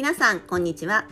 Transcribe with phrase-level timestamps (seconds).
[0.00, 1.04] 皆さんこんにちは。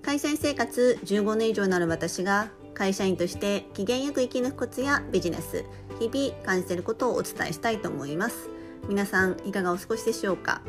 [0.00, 5.66] 会社員生活15年以上なる私が会社員として機嫌よく生き抜くコツやビジネス
[5.98, 8.48] 日々感じていることをお伝えしたいと思います。
[8.88, 10.62] 皆さんいかがお過ごしでしょうか？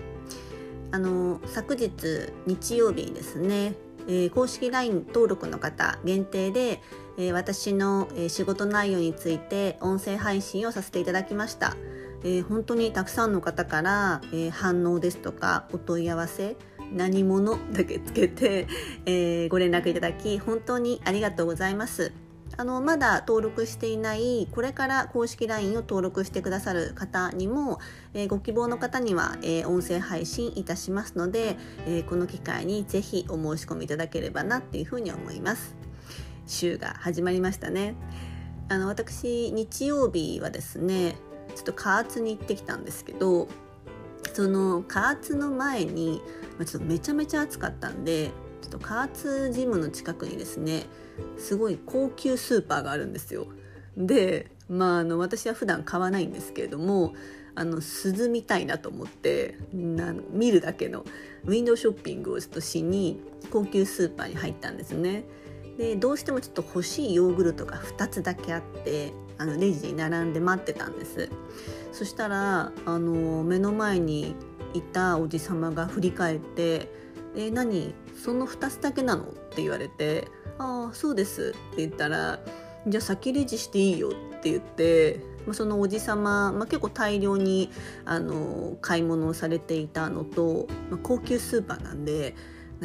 [0.91, 3.75] あの昨日日曜日にですね、
[4.05, 6.81] えー、公式 LINE 登録の方限定で、
[7.17, 11.77] えー、私の、えー、仕事内容について音声配信をさせていただきました、
[12.25, 16.57] え本当にたくさんの方から、え反応ですとかお問い合わせ
[16.91, 18.67] 何者だけつけて、
[19.05, 22.11] えー、ご連絡いただき本当にありがとうございます。
[22.57, 27.79] あのまだ登録していないこれから公式 LINE を登録してくださる方にも、
[28.13, 35.75] えー、ご希望の方には、えー、音声配信いたしますので、えー、この機会にぜひお申し込みいただければなっていうふうに思います
[36.45, 37.95] 週が始まりましたね
[38.67, 41.15] あの私日曜日はですね
[41.55, 43.47] ちょっと加圧に行ってきたんですけど
[44.33, 46.21] その加圧の前に
[46.65, 50.83] ちょっとめちゃめちゃ暑かったんでちょっと加圧ジムの近くにですね
[51.37, 53.47] すごい高級スーパーがあるんですよ。
[53.97, 57.13] でまああの私は普段買わないんですけれども
[57.55, 61.05] あの涼みたいなと思ってな見るだけの
[61.45, 63.19] ウィンドウショッピングをちょっとしに
[63.51, 65.25] 高級スーパーに入ったんですね。
[65.81, 71.29] でどうしてもちょっと欲しいヨーグルトが2つだけあってあのレジに並んで待ってたんです。
[71.91, 74.35] そしたらあの目の前に
[74.75, 76.87] いたおじ様が振り返って
[77.35, 77.95] 「え何？
[78.15, 80.27] その2つだけなの?」って言われて
[80.59, 82.39] 「ああそうです」って言ったら
[82.85, 85.19] 「じゃあ先レジしていいよ」って言って
[85.51, 87.71] そのおじ様、まあ、結構大量に
[88.05, 92.35] あの買い物をされていたのと、まあ、高級スーパーなんで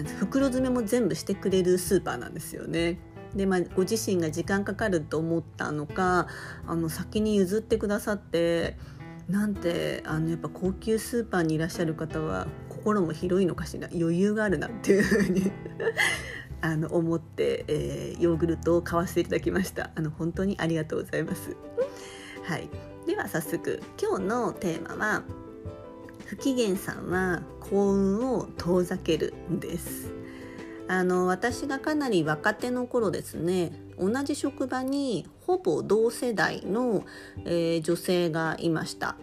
[0.05, 2.99] 袋詰めも全部してくれるスーパーなんですよね。
[3.35, 6.27] でまあ、ご自身が時間かかると思ったのか
[6.67, 8.79] あの先に譲ってくださって
[9.29, 15.51] なんてあのやっぱ高級スーパーにいらっしゃる方は心も広いのかしら余裕があるなっていうふうに
[16.63, 19.91] あの思って、えー、ヨーグルトを買わせていただきました。
[19.95, 21.57] あの本当にありがとうございます。
[22.45, 22.71] はい。
[23.07, 25.23] では早速今日のテーマは
[26.27, 30.13] 不機嫌さんは幸運を遠ざけるんです。
[30.89, 37.05] あの私がかなり若手の頃ですね同じ職場にほぼ同世代の、
[37.45, 39.17] えー、女性がいました。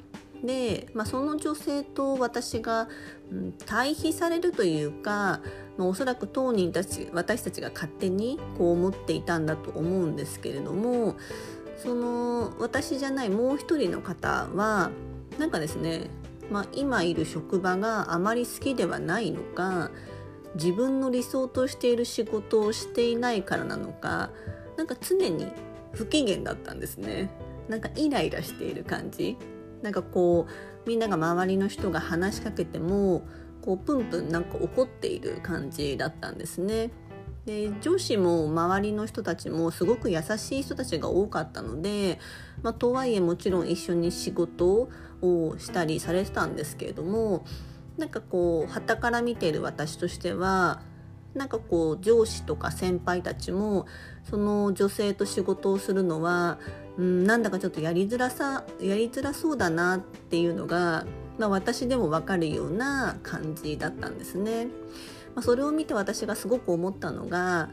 [0.44, 2.90] で、まあ、その女性と私が、
[3.32, 5.40] うん、対比されるというか、
[5.78, 11.16] まあ、おそらく当人たち私たちが勝手にこう思っていたんだと思うんですけれども
[11.78, 14.92] その私じゃないもう一人の方は
[15.40, 16.10] なんかですね、
[16.52, 19.92] まあ、今いる職場があまり好きではないのか
[20.56, 24.30] 自分の理想としている仕事をしていないからなのか
[24.78, 25.48] なんか常に
[25.94, 27.30] 不機嫌だったんですね。
[27.68, 29.38] なんかイライラしている感じ。
[29.82, 33.28] なんかこうみんなが周りの人が話しかけても
[33.62, 36.92] こうプンプンなんか怒っている感じだったんですね。
[37.46, 42.20] で上司も周りの人たちもすごく優しい人たちが多かったので、
[42.62, 44.90] まあ、とはいえもちろん一緒に仕事
[45.22, 47.46] をしたりされてたんですけれども
[47.98, 50.82] なんかこう旗から見ている私としては
[51.36, 53.88] なんかこう上司とか先輩たちも
[54.24, 56.60] その女性と仕事をするのは、
[56.98, 61.06] うん、なんだかちょっとやりづらさやりづらそうだなっていうのが、
[61.40, 64.68] まあ、私でも分かるような感じだったんですね。
[65.36, 67.70] まあ、それを見て私がすごく思ったのが、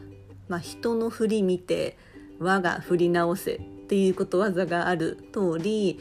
[0.47, 1.97] まあ、人の振り見て
[2.39, 5.99] 我が振り直せっていうことわざがある通り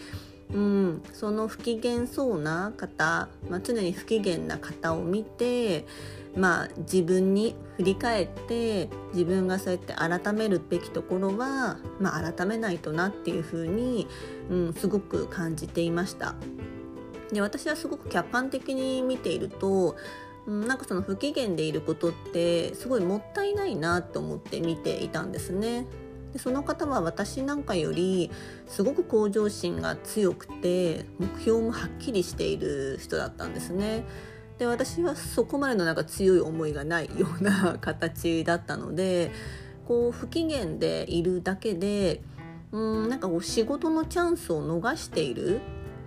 [0.53, 5.87] うん、その不機嫌そうな方、まあ、常に不機嫌な方を見て、
[6.34, 14.09] まあ、自分に振り返って自分がそうやって改めるべきところは、まあ、改めないとなっていうふうに、
[14.54, 16.34] ん、すごく感じていました。
[17.32, 19.94] で私はすごく客観的に見ていると、
[20.47, 25.87] なんかその不機嫌でいることってすごいもったいないなと思って見ていたんですね。
[26.33, 28.31] でその方は私なんかより
[28.67, 34.04] すごく向上心が強くて目標もはっきりしている人だったんですね。
[34.59, 39.33] で私はそこまでのなんか強い思いがないような形だったので
[39.89, 42.22] こう不機嫌でいるだけで
[42.71, 45.60] うんなんかこう仕事のチャンスを逃している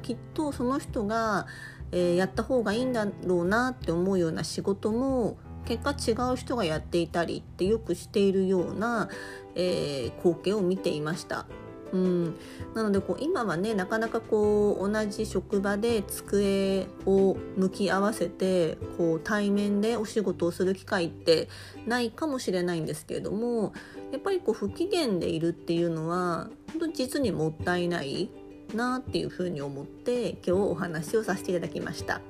[0.03, 1.47] きっとその人が、
[1.93, 9.09] え、やった方がいいんだろうなって思うような仕事も結果違う人がやっていたりってよくしているような、
[9.55, 11.45] えー、光景を見ていました。
[11.93, 12.35] うん、
[12.73, 21.49] なのでこう今はねなかなかこう同じ職場で机を向き合わせてこう対面でお仕事をする機会って
[21.85, 23.73] ないかもしれないんですけれども
[24.11, 28.31] やっぱりこう不機嫌でいるっていうのは本当実にもったいない
[28.75, 32.21] なっていうふうに思って今日お話をさせていただきました。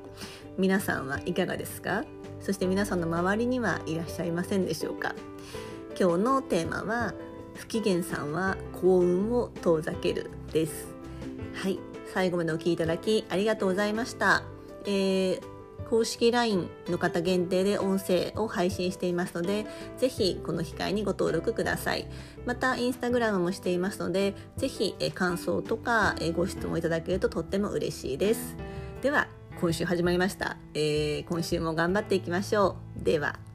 [0.57, 2.03] 皆さんはいかがですか？
[2.39, 5.15] そして皆さんの周りにはいらっしゃいませんでしょうか？
[5.99, 7.13] 今日のテーマは
[7.55, 10.87] 不機嫌さんは幸運を遠ざけるです。
[11.55, 11.79] はい。
[12.13, 14.43] 最後までお聞きいただきありがとうございました、
[14.85, 15.41] えー、
[15.93, 19.67] 公式 LINE の方限定で音声を配信していますので
[19.99, 22.07] ぜひこの機会にご登録ください。
[22.47, 28.57] またインスタグラムもしていますのでぜひ感想とかご質問いただけるととっても嬉しいです。
[29.03, 29.27] では
[29.61, 33.03] 今週始まりました、えー、今週も頑張っていきましょう。
[33.03, 33.52] では。